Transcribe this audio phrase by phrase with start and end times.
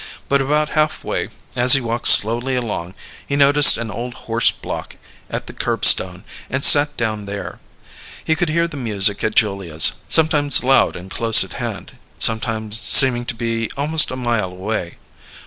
[0.27, 2.95] But about half way, as he walked slowly along,
[3.27, 4.95] he noticed an old horse block
[5.29, 7.59] at the curbstone, and sat down there.
[8.23, 13.25] He could hear the music at Julia's, sometimes loud and close at hand, sometimes seeming
[13.25, 14.97] to be almost a mile away.